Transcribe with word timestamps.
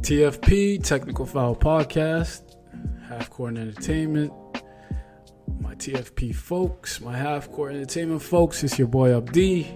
TFP, 0.00 0.82
Technical 0.82 1.26
Foul 1.26 1.54
Podcast, 1.54 2.56
Half 3.06 3.28
Court 3.28 3.56
Entertainment. 3.56 4.32
My 5.60 5.74
TFP 5.74 6.34
folks, 6.34 7.02
my 7.02 7.16
Half 7.16 7.52
Court 7.52 7.74
Entertainment 7.74 8.22
folks, 8.22 8.64
it's 8.64 8.78
your 8.78 8.88
boy 8.88 9.14
Abdi. 9.14 9.70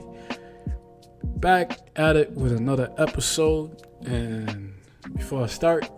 Back 1.23 1.79
at 1.97 2.17
it 2.17 2.33
with 2.33 2.53
another 2.53 2.91
episode. 2.97 3.83
And 4.07 4.73
before 5.15 5.45
I 5.45 5.47
start, 5.47 5.91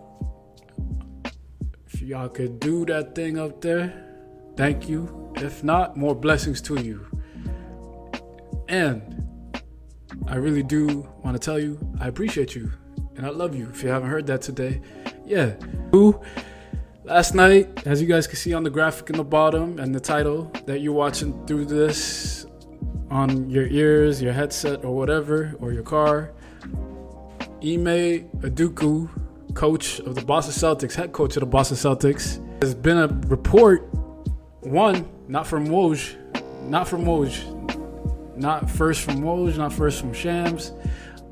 if 1.87 2.01
y'all 2.01 2.27
could 2.27 2.59
do 2.59 2.85
that 2.87 3.15
thing 3.15 3.39
up 3.39 3.61
there, 3.61 3.93
thank 4.57 4.89
you. 4.89 5.31
If 5.37 5.63
not, 5.63 5.95
more 5.95 6.13
blessings 6.13 6.61
to 6.63 6.81
you. 6.81 7.05
And 8.67 9.61
I 10.27 10.35
really 10.35 10.63
do 10.63 11.07
want 11.23 11.35
to 11.35 11.39
tell 11.39 11.59
you, 11.59 11.79
I 12.01 12.09
appreciate 12.09 12.55
you 12.55 12.73
and 13.17 13.25
I 13.25 13.29
love 13.29 13.55
you. 13.55 13.67
If 13.69 13.83
you 13.83 13.89
haven't 13.89 14.09
heard 14.09 14.27
that 14.27 14.41
today, 14.41 14.79
yeah. 15.25 15.55
Ooh, 15.93 16.21
last 17.03 17.33
night, 17.33 17.85
as 17.85 18.01
you 18.01 18.07
guys 18.07 18.27
can 18.27 18.35
see 18.35 18.53
on 18.53 18.63
the 18.63 18.69
graphic 18.69 19.09
in 19.09 19.17
the 19.17 19.23
bottom 19.23 19.79
and 19.79 19.93
the 19.93 19.99
title 19.99 20.51
that 20.65 20.79
you're 20.79 20.93
watching 20.93 21.45
through 21.47 21.65
this 21.65 22.45
on 23.09 23.49
your 23.49 23.65
ears, 23.67 24.21
your 24.21 24.33
headset, 24.33 24.85
or 24.85 24.95
whatever, 24.95 25.55
or 25.59 25.73
your 25.73 25.83
car, 25.83 26.31
Ime 27.63 28.29
Udoka, 28.39 29.09
coach 29.55 29.99
of 29.99 30.13
the 30.13 30.21
Boston 30.21 30.53
Celtics, 30.53 30.93
head 30.93 31.11
coach 31.11 31.35
of 31.35 31.39
the 31.41 31.47
Boston 31.47 31.75
Celtics, 31.75 32.39
has 32.61 32.75
been 32.75 32.97
a 32.97 33.07
report. 33.27 33.89
One, 34.61 35.09
not 35.27 35.47
from 35.47 35.67
Woj, 35.67 36.15
not 36.69 36.87
from 36.87 37.05
Woj, 37.05 38.37
not 38.37 38.69
first 38.69 39.01
from 39.01 39.21
Woj, 39.21 39.57
not 39.57 39.73
first 39.73 39.99
from 39.99 40.13
Shams 40.13 40.71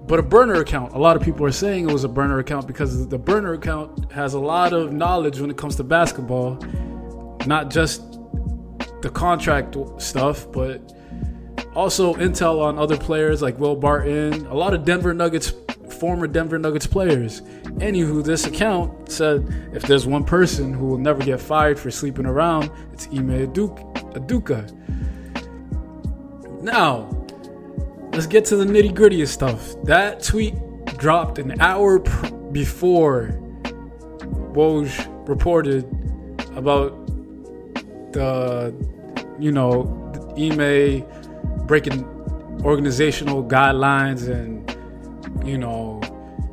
but 0.07 0.19
a 0.19 0.23
burner 0.23 0.55
account. 0.55 0.93
A 0.93 0.99
lot 0.99 1.15
of 1.15 1.23
people 1.23 1.45
are 1.45 1.51
saying 1.51 1.89
it 1.89 1.93
was 1.93 2.03
a 2.03 2.09
burner 2.09 2.39
account 2.39 2.67
because 2.67 3.07
the 3.07 3.17
burner 3.17 3.53
account 3.53 4.11
has 4.11 4.33
a 4.33 4.39
lot 4.39 4.73
of 4.73 4.93
knowledge 4.93 5.39
when 5.39 5.49
it 5.49 5.57
comes 5.57 5.75
to 5.77 5.83
basketball, 5.83 6.59
not 7.45 7.69
just 7.71 8.19
the 9.01 9.09
contract 9.09 9.75
stuff, 9.97 10.51
but 10.51 10.93
also 11.75 12.13
intel 12.15 12.61
on 12.61 12.77
other 12.77 12.97
players 12.97 13.41
like 13.41 13.59
Will 13.59 13.75
Barton, 13.75 14.45
a 14.47 14.53
lot 14.53 14.73
of 14.73 14.85
Denver 14.85 15.13
Nuggets, 15.13 15.53
former 15.99 16.27
Denver 16.27 16.59
Nuggets 16.59 16.87
players. 16.87 17.41
Anywho, 17.79 18.23
this 18.23 18.45
account 18.45 19.11
said 19.11 19.71
if 19.73 19.83
there's 19.83 20.05
one 20.05 20.23
person 20.23 20.73
who 20.73 20.85
will 20.85 20.97
never 20.97 21.23
get 21.23 21.41
fired 21.41 21.79
for 21.79 21.89
sleeping 21.91 22.25
around, 22.25 22.71
it's 22.93 23.07
Ime 23.07 23.47
Udoka. 23.47 24.71
Now, 26.61 27.24
let's 28.15 28.27
get 28.27 28.45
to 28.45 28.55
the 28.55 28.63
nitty 28.63 28.95
gritty 28.95 29.25
stuff. 29.25 29.75
That 29.83 30.23
tweet 30.23 30.55
dropped 30.97 31.37
an 31.37 31.59
hour 31.59 31.99
pr- 31.99 32.27
before 32.53 33.37
Woj 34.53 35.27
reported 35.27 35.83
about 36.55 37.07
the, 38.13 38.73
you 39.37 39.51
know, 39.51 40.01
Ime 40.37 41.05
breaking 41.67 42.05
organizational 42.63 43.43
guidelines 43.43 44.29
and, 44.29 44.65
you 45.45 45.57
know, 45.57 45.99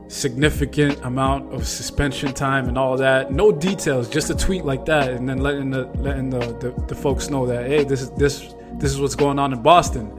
significant 0.09 1.01
amount 1.05 1.55
of 1.55 1.67
suspension 1.67 2.35
time 2.35 2.69
and 2.69 2.77
all 2.77 2.97
that. 2.97 3.31
No 3.31 3.53
details, 3.53 4.09
just 4.09 4.31
a 4.31 4.35
tweet 4.35 4.65
like 4.65 4.85
that, 4.87 5.11
and 5.11 5.29
then 5.29 5.39
letting 5.39 5.71
the 5.71 5.85
letting 5.95 6.29
the, 6.29 6.41
the, 6.59 6.75
the 6.89 6.95
folks 6.95 7.31
know 7.31 7.47
that 7.47 7.69
hey, 7.69 7.85
this 7.85 8.03
is 8.03 8.11
this 8.11 8.53
this 8.75 8.91
is 8.91 9.01
what's 9.01 9.15
going 9.15 9.39
on 9.39 9.53
in 9.53 9.63
Boston. 9.63 10.19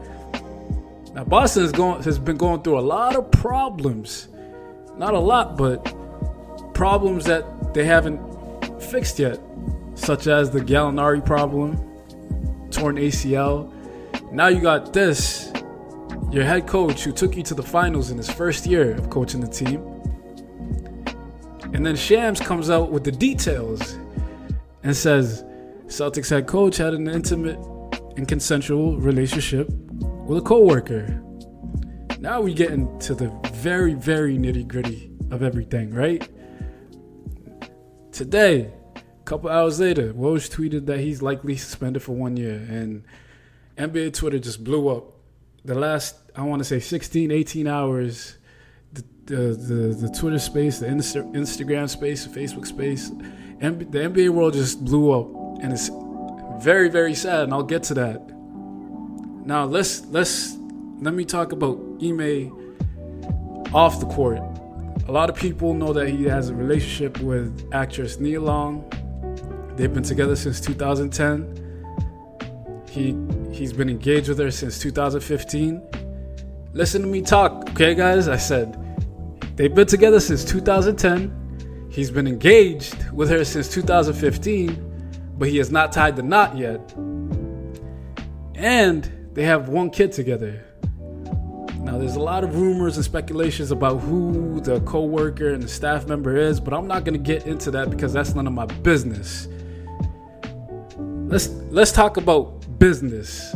Now 1.13 1.23
Boston 1.23 1.61
has 1.63 1.71
going 1.71 2.01
has 2.03 2.17
been 2.17 2.37
going 2.37 2.63
through 2.63 2.79
a 2.79 2.81
lot 2.81 3.15
of 3.15 3.29
problems. 3.31 4.29
Not 4.97 5.13
a 5.13 5.19
lot, 5.19 5.57
but 5.57 5.83
problems 6.73 7.25
that 7.25 7.73
they 7.73 7.85
haven't 7.85 8.19
fixed 8.81 9.19
yet, 9.19 9.39
such 9.95 10.27
as 10.27 10.49
the 10.49 10.59
Gallinari 10.59 11.23
problem, 11.23 11.75
torn 12.71 12.95
ACL. 12.97 13.71
Now 14.31 14.47
you 14.47 14.59
got 14.61 14.91
this, 14.91 15.51
your 16.31 16.43
head 16.43 16.67
coach 16.67 17.03
who 17.03 17.11
took 17.11 17.35
you 17.35 17.43
to 17.43 17.53
the 17.53 17.63
finals 17.63 18.09
in 18.09 18.17
his 18.17 18.31
first 18.31 18.65
year 18.65 18.95
of 18.95 19.09
coaching 19.11 19.39
the 19.39 19.47
team. 19.47 19.81
And 21.73 21.85
then 21.85 21.95
Shams 21.95 22.39
comes 22.39 22.69
out 22.69 22.91
with 22.91 23.03
the 23.03 23.11
details 23.11 23.97
and 24.83 24.95
says 24.95 25.43
Celtics 25.85 26.29
head 26.29 26.47
coach 26.47 26.77
had 26.77 26.93
an 26.93 27.07
intimate 27.07 27.59
and 28.15 28.27
consensual 28.27 28.97
relationship 28.97 29.69
with 30.25 30.37
a 30.37 30.41
coworker. 30.41 31.21
Now 32.19 32.41
we 32.41 32.53
get 32.53 32.71
into 32.71 33.13
the 33.13 33.29
very, 33.53 33.93
very 33.93 34.37
nitty 34.37 34.67
gritty 34.67 35.11
of 35.31 35.43
everything, 35.43 35.93
right? 35.93 36.27
Today, 38.11 38.71
a 38.95 39.23
couple 39.25 39.49
hours 39.49 39.79
later, 39.79 40.13
Woj 40.13 40.49
tweeted 40.49 40.85
that 40.85 40.99
he's 40.99 41.21
likely 41.21 41.57
suspended 41.57 42.01
for 42.01 42.13
one 42.13 42.37
year, 42.37 42.55
and 42.55 43.03
NBA 43.77 44.13
Twitter 44.13 44.39
just 44.39 44.63
blew 44.63 44.87
up. 44.89 45.05
The 45.65 45.75
last, 45.75 46.15
I 46.35 46.43
want 46.43 46.59
to 46.59 46.63
say, 46.63 46.79
16, 46.79 47.31
18 47.31 47.67
hours, 47.67 48.37
the, 48.93 49.03
the, 49.25 49.35
the, 49.35 50.07
the 50.07 50.09
Twitter 50.09 50.39
space, 50.39 50.79
the 50.79 50.87
Insta- 50.87 51.33
Instagram 51.33 51.89
space, 51.89 52.25
the 52.25 52.39
Facebook 52.39 52.67
space, 52.67 53.09
the 53.59 53.65
NBA 53.65 54.29
world 54.29 54.53
just 54.53 54.83
blew 54.83 55.11
up, 55.11 55.61
and 55.61 55.73
it's 55.73 55.89
very, 56.63 56.89
very 56.89 57.15
sad, 57.15 57.45
and 57.45 57.53
I'll 57.53 57.63
get 57.63 57.83
to 57.83 57.93
that. 57.95 58.32
Now 59.45 59.65
let's 59.65 60.05
let's 60.05 60.55
let 61.01 61.13
me 61.13 61.25
talk 61.25 61.51
about 61.51 61.77
Ime 62.01 62.49
off 63.73 63.99
the 63.99 64.05
court. 64.05 64.39
A 65.09 65.11
lot 65.11 65.29
of 65.29 65.35
people 65.35 65.73
know 65.73 65.91
that 65.91 66.07
he 66.07 66.23
has 66.25 66.49
a 66.49 66.55
relationship 66.55 67.19
with 67.19 67.67
actress 67.73 68.19
Nia 68.19 68.39
Long. 68.39 68.89
They've 69.75 69.93
been 69.93 70.03
together 70.03 70.37
since 70.37 70.61
2010. 70.61 72.85
He 72.89 73.17
he's 73.53 73.73
been 73.73 73.89
engaged 73.89 74.29
with 74.29 74.39
her 74.39 74.49
since 74.49 74.79
2015. 74.79 75.81
Listen 76.71 77.01
to 77.01 77.07
me 77.07 77.21
talk, 77.21 77.69
okay, 77.71 77.95
guys? 77.95 78.29
I 78.29 78.37
said 78.37 78.77
they've 79.57 79.75
been 79.75 79.87
together 79.87 80.21
since 80.21 80.45
2010. 80.45 81.89
He's 81.91 82.11
been 82.11 82.27
engaged 82.27 83.11
with 83.11 83.29
her 83.29 83.43
since 83.43 83.67
2015, 83.67 85.33
but 85.37 85.49
he 85.49 85.57
has 85.57 85.69
not 85.69 85.91
tied 85.91 86.15
the 86.15 86.23
knot 86.23 86.57
yet. 86.57 86.93
And 88.55 89.22
they 89.33 89.43
have 89.43 89.67
one 89.67 89.89
kid 89.89 90.11
together. 90.11 90.63
Now, 91.79 91.97
there's 91.97 92.15
a 92.15 92.19
lot 92.19 92.43
of 92.43 92.55
rumors 92.55 92.95
and 92.95 93.03
speculations 93.03 93.71
about 93.71 93.97
who 93.97 94.61
the 94.61 94.79
co-worker 94.81 95.53
and 95.53 95.61
the 95.61 95.67
staff 95.67 96.07
member 96.07 96.37
is, 96.37 96.59
but 96.59 96.73
I'm 96.73 96.87
not 96.87 97.03
going 97.03 97.15
to 97.15 97.19
get 97.19 97.45
into 97.45 97.71
that 97.71 97.89
because 97.89 98.13
that's 98.13 98.35
none 98.35 98.47
of 98.47 98.53
my 98.53 98.65
business. 98.65 99.47
Let's 100.97 101.49
let's 101.71 101.91
talk 101.91 102.17
about 102.17 102.79
business. 102.79 103.55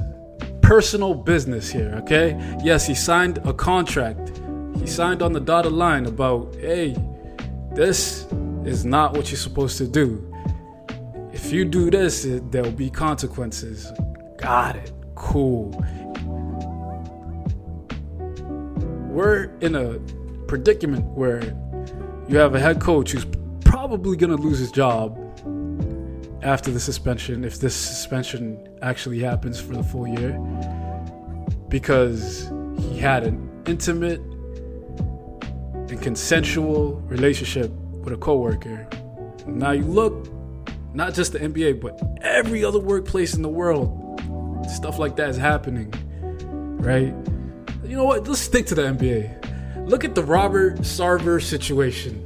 Personal 0.62 1.14
business 1.14 1.70
here, 1.70 1.94
okay? 2.04 2.36
Yes, 2.64 2.86
he 2.86 2.96
signed 2.96 3.38
a 3.46 3.54
contract. 3.54 4.42
He 4.80 4.88
signed 4.88 5.22
on 5.22 5.32
the 5.32 5.40
dotted 5.40 5.72
line 5.72 6.06
about, 6.06 6.56
"Hey, 6.56 6.96
this 7.74 8.26
is 8.66 8.84
not 8.84 9.16
what 9.16 9.30
you're 9.30 9.38
supposed 9.38 9.78
to 9.78 9.88
do. 9.88 10.34
If 11.32 11.54
you 11.54 11.64
do 11.64 11.92
this, 11.92 12.26
it, 12.26 12.52
there'll 12.52 12.72
be 12.72 12.90
consequences." 12.90 13.92
Got 14.38 14.76
it 14.76 14.97
cool. 15.18 15.72
We're 19.10 19.52
in 19.62 19.76
a 19.76 20.00
predicament 20.48 21.06
where 21.06 21.42
you 22.30 22.38
have 22.38 22.56
a 22.56 22.60
head 22.60 22.80
coach 22.80 23.12
who's 23.12 23.26
probably 23.62 24.16
going 24.16 24.36
to 24.36 24.42
lose 24.42 24.60
his 24.60 24.72
job 24.72 25.18
after 26.44 26.72
the 26.72 26.80
suspension, 26.80 27.44
if 27.44 27.60
this 27.60 27.76
suspension 27.76 28.60
actually 28.82 29.20
happens 29.20 29.60
for 29.60 29.74
the 29.74 29.84
full 29.84 30.08
year, 30.08 30.40
because 31.68 32.52
he 32.80 33.00
had 33.00 33.24
an 33.24 33.50
intimate 33.66 34.20
and 35.90 36.02
consensual 36.02 37.02
relationship 37.08 37.72
with 37.72 38.14
a 38.14 38.18
coworker. 38.18 38.88
Now 39.48 39.72
you 39.72 39.84
look, 39.84 40.30
not 40.94 41.14
just 41.14 41.34
the 41.34 41.40
NBA, 41.40 41.82
but 41.82 42.00
every 42.22 42.64
other 42.64 42.80
workplace 42.80 43.34
in 43.34 43.42
the 43.42 43.50
world 43.50 44.07
stuff 44.70 45.00
like 45.00 45.16
that 45.18 45.30
is 45.30 45.38
happening, 45.38 45.92
right? 46.80 47.14
You 47.84 47.96
know 47.96 48.06
what? 48.06 48.28
Let's 48.28 48.42
stick 48.42 48.66
to 48.68 48.76
the 48.76 48.84
NBA. 48.84 49.90
Look 49.90 50.04
at 50.04 50.16
the 50.16 50.24
Robert 50.24 50.80
Sarver 50.80 51.42
situation. 51.42 52.24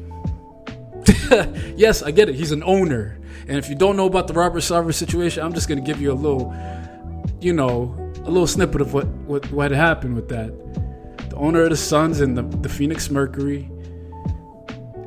yes, 1.78 2.02
I 2.02 2.12
get 2.12 2.30
it. 2.30 2.36
He's 2.36 2.52
an 2.52 2.64
owner. 2.64 3.20
And 3.48 3.58
if 3.58 3.70
you 3.70 3.76
don't 3.76 3.96
know 3.96 4.06
about 4.06 4.28
the 4.28 4.34
Robert 4.34 4.60
Sarver 4.60 4.94
situation, 4.94 5.44
I'm 5.44 5.54
just 5.54 5.68
going 5.68 5.84
to 5.84 5.86
give 5.86 6.02
you 6.02 6.12
a 6.12 6.16
little, 6.16 6.54
you 7.40 7.54
know, 7.54 7.96
a 8.24 8.30
little 8.30 8.48
snippet 8.48 8.82
of 8.82 8.94
what, 8.94 9.08
what, 9.08 9.52
what 9.52 9.72
happened 9.72 10.16
with 10.16 10.30
that. 10.30 10.50
The 11.30 11.36
owner 11.36 11.64
of 11.64 11.70
the 11.70 11.78
Suns 11.78 12.20
and 12.20 12.38
the, 12.38 12.44
the 12.58 12.70
Phoenix 12.70 13.10
Mercury, 13.10 13.70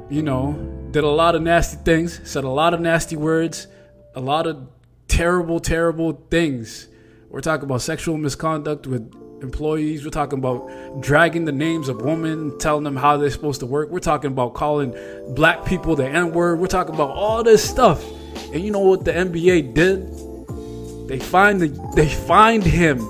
you 0.08 0.22
know, 0.22 0.52
did 0.90 1.04
a 1.04 1.08
lot 1.08 1.34
of 1.34 1.42
nasty 1.42 1.76
things, 1.78 2.20
said 2.22 2.44
a 2.44 2.48
lot 2.48 2.74
of 2.74 2.80
nasty 2.80 3.16
words, 3.16 3.66
a 4.14 4.20
lot 4.20 4.46
of 4.46 4.68
terrible, 5.08 5.58
terrible 5.58 6.12
things 6.30 6.88
we're 7.34 7.40
talking 7.40 7.64
about 7.64 7.82
sexual 7.82 8.16
misconduct 8.16 8.86
with 8.86 9.12
employees. 9.42 10.04
We're 10.04 10.10
talking 10.10 10.38
about 10.38 11.00
dragging 11.00 11.44
the 11.44 11.52
names 11.52 11.88
of 11.88 12.00
women, 12.00 12.56
telling 12.60 12.84
them 12.84 12.94
how 12.94 13.16
they're 13.16 13.28
supposed 13.28 13.58
to 13.58 13.66
work. 13.66 13.90
We're 13.90 13.98
talking 13.98 14.31
about 14.31 14.54
calling 14.54 14.94
black 15.34 15.64
people 15.64 15.96
the 15.96 16.08
N 16.08 16.32
word. 16.32 16.60
We're 16.60 16.69
talking 16.69 16.94
about 16.94 17.10
all 17.10 17.42
this 17.42 17.69
stuff. 17.69 18.04
And 18.52 18.62
you 18.62 18.70
know 18.70 18.78
what 18.78 19.04
the 19.04 19.10
NBA 19.10 19.75
did? 19.75 21.08
They 21.08 21.19
find 21.19 21.60
the, 21.60 21.92
they 21.96 22.08
fined 22.08 22.62
him 22.62 23.00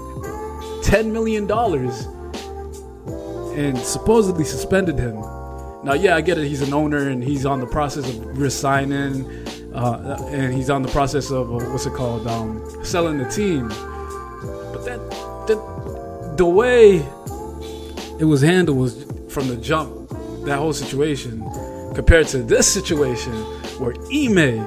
ten 0.83 1.13
million 1.13 1.47
dollars 1.47 2.07
and 3.59 3.77
supposedly 3.79 4.45
suspended 4.45 4.99
him. 4.99 5.17
Now, 5.85 5.93
yeah, 5.93 6.17
I 6.17 6.23
get 6.23 6.39
it. 6.39 6.47
He's 6.49 6.63
an 6.63 6.73
owner 6.73 7.11
and 7.11 7.23
he's 7.23 7.45
on 7.45 7.61
the 7.61 7.67
process 7.67 8.09
of 8.09 8.39
resigning, 8.39 9.27
uh, 9.75 10.27
and 10.31 10.55
he's 10.55 10.71
on 10.71 10.81
the 10.81 10.89
process 10.89 11.31
of 11.31 11.51
uh, 11.51 11.59
what's 11.67 11.85
it 11.85 11.93
called, 11.93 12.27
um, 12.27 12.83
selling 12.83 13.19
the 13.19 13.29
team. 13.29 13.71
But 14.73 14.85
that, 14.85 14.99
that 15.47 16.35
the 16.37 16.47
way 16.47 16.97
it 18.19 18.25
was 18.25 18.41
handled 18.43 18.79
was 18.79 19.05
from 19.29 19.49
the 19.49 19.57
jump. 19.57 20.09
That 20.45 20.59
whole 20.59 20.73
situation 20.73 21.41
compared 21.95 22.27
to 22.29 22.43
this 22.43 22.71
situation 22.71 23.33
where 23.79 23.95
Ime, 24.13 24.67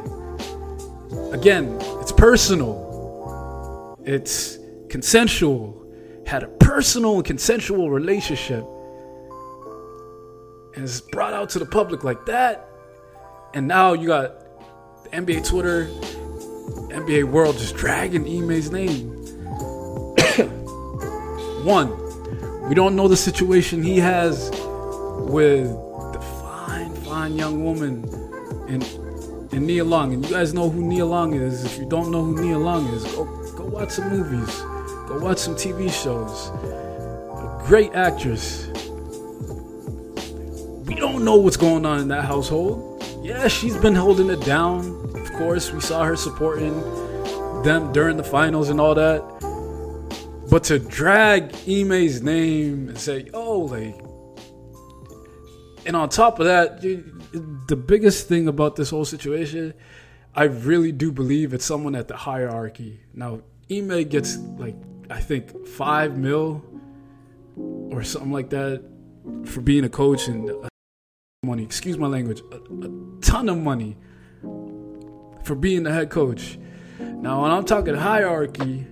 again, 1.31 1.77
it's 2.01 2.11
personal, 2.11 3.95
it's 4.05 4.57
consensual, 4.89 5.85
had 6.25 6.43
a 6.43 6.47
personal 6.47 7.15
and 7.15 7.25
consensual 7.25 7.89
relationship 7.89 8.65
and 10.77 10.85
it's 10.85 11.01
brought 11.01 11.33
out 11.33 11.49
to 11.49 11.59
the 11.59 11.65
public 11.65 12.03
like 12.03 12.27
that. 12.27 12.69
And 13.55 13.67
now 13.67 13.93
you 13.93 14.09
got 14.09 14.31
NBA 15.11 15.47
Twitter, 15.47 15.87
NBA 16.93 17.23
world 17.23 17.57
just 17.57 17.75
dragging 17.75 18.27
Ime's 18.27 18.71
name. 18.71 19.16
One, 21.63 21.89
we 22.67 22.75
don't 22.75 22.95
know 22.95 23.07
the 23.07 23.17
situation 23.17 23.83
he 23.83 23.97
has 23.99 24.49
with 25.29 25.67
the 26.13 26.19
fine, 26.41 26.93
fine 26.95 27.35
young 27.35 27.63
woman 27.63 28.03
in 28.67 28.81
in 29.51 29.65
Nia 29.65 29.83
Long. 29.83 30.13
And 30.13 30.25
you 30.25 30.31
guys 30.31 30.53
know 30.53 30.69
who 30.69 30.81
Nia 30.81 31.05
Long 31.05 31.33
is. 31.33 31.63
If 31.63 31.77
you 31.77 31.87
don't 31.87 32.11
know 32.11 32.23
who 32.23 32.41
Nia 32.41 32.57
Long 32.57 32.85
is, 32.87 33.03
go 33.15 33.25
go 33.55 33.65
watch 33.65 33.91
some 33.91 34.09
movies. 34.09 34.61
Go 35.07 35.19
watch 35.19 35.37
some 35.39 35.55
TV 35.55 35.91
shows. 35.91 36.49
A 36.63 37.63
great 37.67 37.93
actress 37.93 38.67
we 40.87 40.95
don't 40.95 41.25
know 41.25 41.35
what's 41.35 41.57
going 41.57 41.85
on 41.85 41.99
in 41.99 42.07
that 42.07 42.23
household. 42.23 43.03
Yeah, 43.21 43.49
she's 43.49 43.75
been 43.75 43.93
holding 43.93 44.29
it 44.29 44.39
down. 44.41 44.85
Of 45.15 45.33
course, 45.33 45.71
we 45.71 45.81
saw 45.81 46.05
her 46.05 46.15
supporting 46.15 46.73
them 47.61 47.91
during 47.91 48.15
the 48.15 48.23
finals 48.23 48.69
and 48.69 48.79
all 48.79 48.95
that. 48.95 49.21
But 50.49 50.63
to 50.65 50.79
drag 50.79 51.53
Ime's 51.67 52.21
name 52.21 52.89
and 52.89 52.97
say, 52.97 53.29
oh, 53.33 53.59
like, 53.59 53.99
and 55.85 55.95
on 55.95 56.09
top 56.09 56.39
of 56.39 56.45
that, 56.45 56.81
the 57.67 57.75
biggest 57.75 58.27
thing 58.27 58.47
about 58.47 58.75
this 58.75 58.89
whole 58.89 59.05
situation, 59.05 59.73
I 60.35 60.43
really 60.43 60.91
do 60.91 61.11
believe 61.11 61.53
it's 61.53 61.65
someone 61.65 61.95
at 61.95 62.07
the 62.07 62.15
hierarchy. 62.15 63.01
Now, 63.13 63.41
Ime 63.71 64.03
gets 64.03 64.37
like, 64.37 64.75
I 65.09 65.19
think, 65.19 65.67
five 65.67 66.17
mil 66.17 66.63
or 67.57 68.03
something 68.03 68.31
like 68.31 68.49
that 68.51 68.83
for 69.45 69.61
being 69.61 69.83
a 69.83 69.89
coach 69.89 70.27
and 70.27 70.49
money, 71.43 71.63
excuse 71.63 71.97
my 71.97 72.07
language, 72.07 72.41
a, 72.51 72.57
a 72.85 73.21
ton 73.21 73.49
of 73.49 73.57
money 73.57 73.97
for 75.43 75.55
being 75.55 75.83
the 75.83 75.91
head 75.91 76.09
coach. 76.09 76.57
Now, 76.99 77.41
when 77.41 77.51
I'm 77.51 77.65
talking 77.65 77.95
hierarchy, 77.95 78.85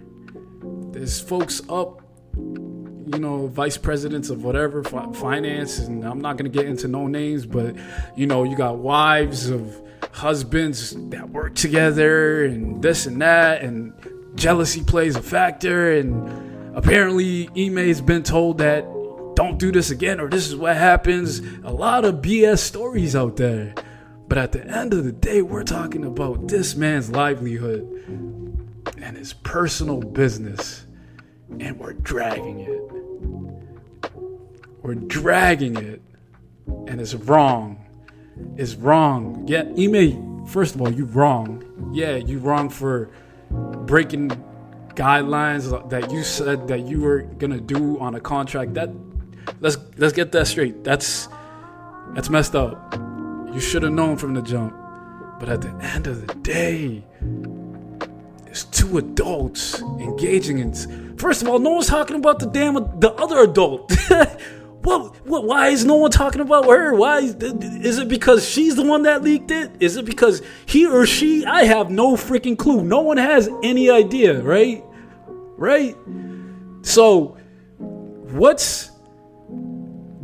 there's 0.96 1.20
folks 1.20 1.62
up, 1.68 2.02
you 2.38 3.20
know, 3.20 3.48
vice 3.48 3.78
presidents 3.78 4.30
of 4.30 4.46
whatever, 4.46 4.82
finance, 4.84 5.80
and 5.80 6.06
I'm 6.06 6.22
not 6.22 6.38
to 6.38 6.58
get 6.58 6.68
into 6.68 6.88
no 6.88 7.08
names, 7.08 7.46
but, 7.46 7.76
you 8.16 8.26
know, 8.26 8.46
you 8.46 8.56
got 8.56 8.78
wives 8.78 9.50
of 9.50 9.76
husbands 10.14 10.96
that 11.10 11.30
work 11.30 11.56
together 11.56 12.46
and 12.46 12.82
this 12.82 13.06
and 13.08 13.22
that, 13.22 13.62
and 13.62 13.94
jealousy 14.36 14.84
plays 14.84 15.18
a 15.18 15.22
factor, 15.22 15.92
and 15.92 16.78
apparently 16.78 17.50
Ime's 17.58 18.00
been 18.00 18.24
told 18.24 18.60
that 18.60 18.86
don't 19.36 19.60
do 19.60 19.74
this 19.74 19.92
again 19.92 20.22
or 20.22 20.30
this 20.30 20.48
is 20.48 20.56
what 20.56 20.78
happens. 20.78 21.40
A 21.66 21.74
lot 21.74 22.06
of 22.06 22.16
BS 22.16 22.60
stories 22.60 23.18
out 23.18 23.36
there. 23.36 23.76
But 24.30 24.38
at 24.38 24.54
the 24.54 24.66
end 24.66 24.94
of 24.94 25.04
the 25.04 25.12
day, 25.12 25.42
we're 25.42 25.64
talking 25.64 26.06
about 26.06 26.48
this 26.48 26.76
man's 26.76 27.12
livelihood 27.12 27.84
and 29.02 29.18
his 29.18 29.34
personal 29.34 30.00
business. 30.00 30.86
And 31.60 31.80
we're 31.80 31.94
dragging 31.94 32.60
it. 32.60 34.12
We're 34.82 34.96
dragging 34.96 35.78
it. 35.78 36.02
And 36.88 37.00
it's 37.00 37.14
wrong. 37.14 37.86
It's 38.58 38.76
wrong. 38.76 39.46
Yeah, 39.48 39.64
Ime, 39.78 40.46
first 40.46 40.76
of 40.76 40.82
all, 40.82 40.92
you 40.92 41.06
wrong. 41.06 41.92
Yeah, 41.94 42.16
you 42.16 42.40
wrong 42.40 42.70
for 42.70 43.10
breaking 43.50 44.32
guidelines 44.96 45.90
that 45.90 46.12
you 46.12 46.24
said 46.24 46.68
that 46.68 46.88
you 46.88 47.02
were 47.02 47.22
gonna 47.22 47.60
do 47.60 48.00
on 48.00 48.16
a 48.16 48.20
contract. 48.20 48.74
That 48.74 48.90
let's 49.60 49.78
let's 49.98 50.14
get 50.14 50.32
that 50.32 50.48
straight. 50.48 50.84
That's 50.84 51.28
that's 52.14 52.30
messed 52.30 52.56
up. 52.56 52.94
You 53.54 53.60
should 53.60 53.84
have 53.84 53.94
known 53.94 54.18
from 54.18 54.34
the 54.34 54.42
jump. 54.42 54.76
But 55.40 55.50
at 55.50 55.62
the 55.62 55.70
end 55.82 56.08
of 56.08 56.26
the 56.26 56.34
day, 56.36 57.04
it's 58.56 58.64
two 58.64 58.98
adults 58.98 59.82
engaging 60.00 60.60
in. 60.60 61.18
First 61.18 61.42
of 61.42 61.50
all, 61.50 61.60
no 61.60 61.72
one's 61.72 61.88
talking 61.88 62.16
about 62.16 62.40
the 62.40 62.46
damn 62.46 62.76
the 63.02 63.14
other 63.18 63.40
adult. 63.40 63.92
what, 64.82 65.14
what? 65.28 65.44
Why 65.44 65.68
is 65.68 65.84
no 65.84 65.96
one 65.96 66.10
talking 66.10 66.40
about 66.40 66.64
her? 66.66 66.94
Why 66.96 67.20
is, 67.20 67.36
is 67.36 67.98
it 67.98 68.08
because 68.08 68.48
she's 68.48 68.78
the 68.78 68.84
one 68.84 69.04
that 69.04 69.24
leaked 69.24 69.52
it? 69.52 69.72
Is 69.82 69.98
it 69.98 70.06
because 70.06 70.42
he 70.66 70.88
or 70.88 71.06
she? 71.06 71.44
I 71.44 71.66
have 71.66 71.92
no 71.92 72.16
freaking 72.16 72.58
clue. 72.58 72.82
No 72.82 73.02
one 73.02 73.18
has 73.18 73.50
any 73.62 73.90
idea, 73.90 74.42
right? 74.42 74.86
Right. 75.58 75.98
So, 76.82 77.36
what's 77.78 78.90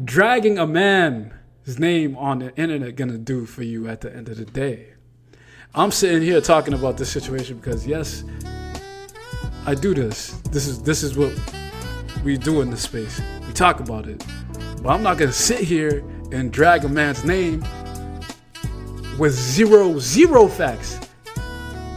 dragging 0.05 0.57
a 0.57 0.65
man's 0.65 1.33
name 1.79 2.15
on 2.15 2.39
the 2.39 2.55
internet 2.55 2.95
gonna 2.95 3.17
do 3.17 3.45
for 3.45 3.63
you 3.63 3.89
at 3.89 3.99
the 3.99 4.15
end 4.15 4.29
of 4.29 4.37
the 4.37 4.45
day? 4.45 4.90
I'm 5.73 5.91
sitting 5.91 6.21
here 6.21 6.41
talking 6.41 6.73
about 6.73 6.97
this 6.97 7.09
situation 7.09 7.55
because 7.55 7.87
yes, 7.87 8.25
I 9.65 9.73
do 9.73 9.93
this. 9.93 10.31
This 10.51 10.67
is 10.67 10.81
this 10.83 11.01
is 11.01 11.17
what 11.17 11.33
we 12.25 12.37
do 12.37 12.59
in 12.59 12.69
this 12.69 12.81
space. 12.81 13.21
We 13.47 13.53
talk 13.53 13.79
about 13.79 14.05
it. 14.05 14.21
But 14.83 14.89
I'm 14.89 15.01
not 15.01 15.17
gonna 15.17 15.31
sit 15.31 15.61
here 15.61 16.03
and 16.33 16.51
drag 16.51 16.83
a 16.83 16.89
man's 16.89 17.23
name 17.23 17.63
with 19.17 19.31
zero 19.31 19.97
zero 19.97 20.49
facts. 20.49 20.99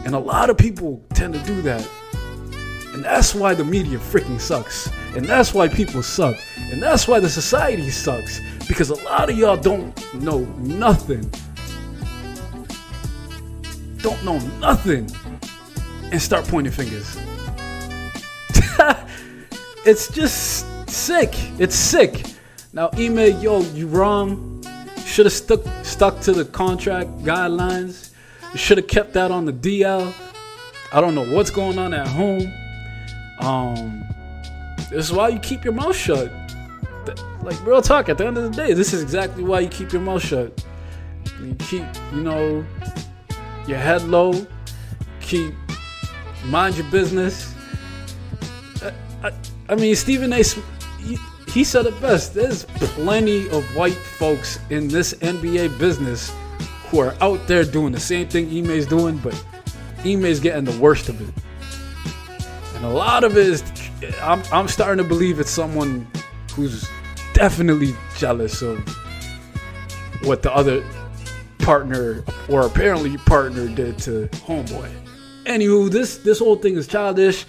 And 0.05 0.15
a 0.15 0.19
lot 0.19 0.49
of 0.49 0.57
people 0.57 1.03
tend 1.13 1.33
to 1.33 1.41
do 1.41 1.61
that. 1.63 1.85
And 2.93 3.03
that's 3.03 3.35
why 3.35 3.55
the 3.55 3.65
media 3.65 3.97
freaking 3.97 4.39
sucks. 4.39 4.89
And 5.17 5.25
that's 5.25 5.53
why 5.53 5.67
people 5.67 6.01
suck. 6.01 6.37
And 6.71 6.81
that's 6.81 7.09
why 7.09 7.19
the 7.19 7.29
society 7.29 7.89
sucks. 7.89 8.39
Because 8.69 8.89
a 8.89 9.03
lot 9.03 9.29
of 9.29 9.37
y'all 9.37 9.57
don't 9.57 10.13
know 10.13 10.45
nothing. 10.59 11.29
Don't 14.05 14.23
know 14.23 14.37
nothing. 14.59 15.09
And 16.11 16.21
start 16.21 16.45
pointing 16.45 16.71
fingers. 16.71 17.17
it's 19.83 20.09
just 20.09 20.87
sick. 20.87 21.33
It's 21.59 21.73
sick. 21.73 22.23
Now, 22.71 22.91
Ime, 22.93 23.41
yo, 23.41 23.61
you 23.61 23.87
wrong. 23.87 24.63
Should 25.07 25.25
have 25.25 25.33
stuck 25.33 25.61
stuck 25.81 26.21
to 26.21 26.33
the 26.33 26.45
contract 26.45 27.09
guidelines. 27.23 28.11
You 28.51 28.59
should 28.59 28.77
have 28.77 28.85
kept 28.85 29.13
that 29.13 29.31
on 29.31 29.45
the 29.45 29.53
DL. 29.53 30.13
I 30.93 31.01
don't 31.01 31.15
know 31.15 31.25
what's 31.33 31.49
going 31.49 31.79
on 31.79 31.91
at 31.95 32.07
home. 32.07 32.53
Um, 33.39 34.05
this 34.91 35.05
is 35.05 35.13
why 35.13 35.29
you 35.29 35.39
keep 35.39 35.63
your 35.63 35.73
mouth 35.73 35.95
shut. 35.95 36.31
Like 37.41 37.59
real 37.65 37.81
talk. 37.81 38.07
At 38.07 38.19
the 38.19 38.27
end 38.27 38.37
of 38.37 38.43
the 38.43 38.51
day, 38.51 38.73
this 38.73 38.93
is 38.93 39.01
exactly 39.01 39.43
why 39.43 39.61
you 39.61 39.67
keep 39.67 39.91
your 39.91 40.03
mouth 40.03 40.21
shut. 40.21 40.63
You 41.41 41.55
keep, 41.55 41.85
you 42.13 42.21
know, 42.21 42.63
your 43.67 43.77
head 43.77 44.03
low. 44.03 44.45
Keep 45.21 45.53
mind 46.45 46.77
your 46.77 46.89
business. 46.91 47.53
I, 48.81 48.91
I, 49.23 49.31
I 49.69 49.75
mean, 49.75 49.95
Stephen 49.95 50.33
A. 50.33 50.43
He, 51.51 51.63
said 51.63 51.85
it 51.85 51.99
best. 52.01 52.33
There's 52.33 52.65
plenty 52.65 53.49
of 53.49 53.63
white 53.75 53.93
folks 53.93 54.59
in 54.69 54.87
this 54.87 55.13
NBA 55.13 55.79
business 55.79 56.31
who 56.87 56.99
are 56.99 57.15
out 57.21 57.47
there 57.47 57.63
doing 57.63 57.93
the 57.93 57.99
same 57.99 58.27
thing 58.27 58.49
Ime's 58.51 58.85
doing, 58.85 59.17
but 59.17 59.41
Ime's 60.05 60.39
getting 60.39 60.65
the 60.65 60.77
worst 60.79 61.07
of 61.09 61.21
it. 61.21 61.33
And 62.75 62.85
a 62.85 62.89
lot 62.89 63.23
of 63.23 63.37
it 63.37 63.47
is 63.47 63.63
I'm 64.21 64.43
I'm 64.51 64.67
starting 64.67 65.01
to 65.01 65.07
believe 65.07 65.39
it's 65.39 65.49
someone 65.49 66.07
who's 66.53 66.87
definitely 67.33 67.95
jealous 68.17 68.61
of 68.61 68.77
what 70.23 70.41
the 70.41 70.53
other 70.53 70.83
partner 71.65 72.23
or 72.47 72.67
apparently 72.67 73.17
partner 73.17 73.67
did 73.67 73.97
to 73.97 74.27
homeboy. 74.45 74.87
Anywho, 75.45 75.89
this 75.89 76.19
this 76.19 76.37
whole 76.37 76.55
thing 76.55 76.75
is 76.77 76.87
childish, 76.87 77.45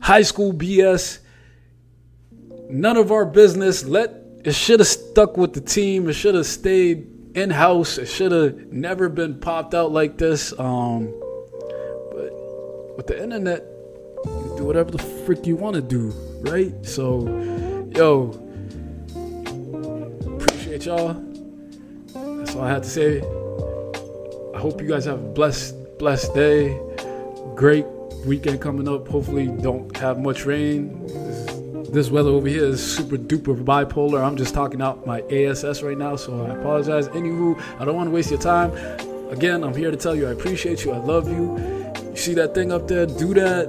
high 0.00 0.22
school 0.22 0.52
BS. 0.52 1.20
none 2.68 2.96
of 2.96 3.12
our 3.12 3.24
business. 3.24 3.84
Let 3.84 4.14
it 4.44 4.52
should 4.52 4.80
have 4.80 4.88
stuck 4.88 5.36
with 5.36 5.52
the 5.52 5.60
team. 5.60 6.08
It 6.08 6.14
should 6.14 6.34
have 6.34 6.46
stayed 6.46 7.06
in 7.36 7.50
house. 7.50 7.98
It 7.98 8.06
should 8.06 8.32
have 8.32 8.72
never 8.72 9.08
been 9.08 9.38
popped 9.38 9.74
out 9.74 9.92
like 9.92 10.18
this. 10.18 10.52
Um, 10.58 11.14
but 12.10 12.32
with 12.96 13.06
the 13.06 13.22
internet, 13.22 13.64
you 14.24 14.54
do 14.58 14.64
whatever 14.64 14.90
the 14.90 15.02
frick 15.24 15.46
you 15.46 15.54
want 15.54 15.76
to 15.76 15.82
do, 15.82 16.10
right? 16.40 16.74
So, 16.84 17.28
yo, 17.94 18.30
appreciate 20.36 20.86
y'all. 20.86 21.14
That's 22.12 22.56
all 22.56 22.62
I 22.62 22.70
had 22.70 22.82
to 22.82 22.88
say. 22.88 23.41
I 24.54 24.58
hope 24.58 24.80
you 24.82 24.88
guys 24.88 25.06
have 25.06 25.18
a 25.18 25.28
blessed, 25.28 25.98
blessed 25.98 26.34
day. 26.34 26.78
Great 27.54 27.86
weekend 28.26 28.60
coming 28.60 28.86
up. 28.86 29.08
Hopefully, 29.08 29.46
don't 29.46 29.96
have 29.96 30.18
much 30.18 30.44
rain. 30.44 31.06
This, 31.06 31.88
this 31.88 32.10
weather 32.10 32.30
over 32.30 32.48
here 32.48 32.64
is 32.66 32.96
super 32.96 33.16
duper 33.16 33.56
bipolar. 33.56 34.22
I'm 34.22 34.36
just 34.36 34.52
talking 34.52 34.82
out 34.82 35.06
my 35.06 35.22
ASS 35.30 35.82
right 35.82 35.96
now, 35.96 36.16
so 36.16 36.44
I 36.44 36.50
apologize. 36.50 37.08
Anywho, 37.08 37.60
I 37.80 37.84
don't 37.84 37.96
want 37.96 38.08
to 38.08 38.14
waste 38.14 38.30
your 38.30 38.40
time. 38.40 38.72
Again, 39.30 39.64
I'm 39.64 39.74
here 39.74 39.90
to 39.90 39.96
tell 39.96 40.14
you 40.14 40.28
I 40.28 40.32
appreciate 40.32 40.84
you. 40.84 40.92
I 40.92 40.98
love 40.98 41.28
you. 41.28 41.56
You 42.10 42.16
see 42.16 42.34
that 42.34 42.54
thing 42.54 42.72
up 42.72 42.86
there? 42.86 43.06
Do 43.06 43.32
that. 43.34 43.68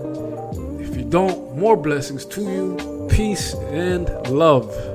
If 0.82 0.98
you 0.98 1.06
don't, 1.06 1.58
more 1.58 1.78
blessings 1.78 2.26
to 2.26 2.42
you. 2.42 3.08
Peace 3.10 3.54
and 3.54 4.10
love. 4.30 4.93